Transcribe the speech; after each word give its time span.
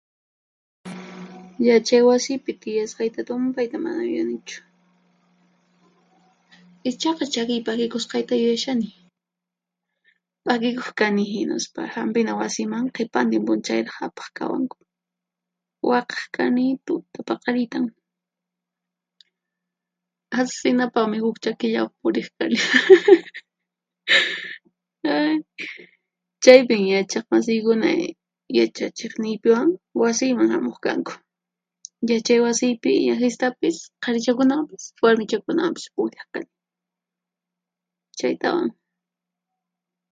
Yachay 1.67 2.01
wasipi 2.09 2.51
tiyasqayta 2.61 3.19
tumpayta 3.27 3.77
mana 3.85 4.01
yuyanichu. 4.09 4.59
Ichaqa 6.89 7.23
chakiy 7.33 7.61
p'akikusqayta 7.65 8.33
yuyashani. 8.41 8.89
P'akikuq 10.45 10.89
kani 10.99 11.23
hinaspa 11.31 11.81
Hampina 11.93 12.31
wasiman 12.39 12.85
qhipantin 12.95 13.45
p'unchayraq 13.45 13.97
apaq 14.07 14.27
kawanku. 14.37 14.77
Waqaq 15.89 16.21
kani 16.35 16.65
tuta 16.85 17.19
paqariytan. 17.27 17.85
Asinapaqmi 20.39 21.17
huq 21.23 21.35
chakillayuq 21.43 21.93
puriq 22.01 22.27
kani 22.37 22.57
hahaha 22.65 23.15
Ay! 25.15 25.35
Chaypin 26.43 26.83
yachaqmasiykuna 26.95 27.89
yachachiqniypiwan 28.57 29.67
wasiyman 30.01 30.47
hamuq 30.53 30.77
kanku. 30.85 31.13
Yachay 32.09 32.39
wasiypi 32.45 32.89
llahistapis 33.07 33.77
qarichakunawanpis 34.03 34.83
warmichakunawanpis 35.03 35.85
puqllaq 35.95 36.27
kani. 36.33 36.51
Chaytawan. 38.19 38.69